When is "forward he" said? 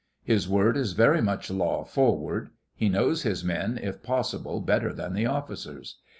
1.83-2.89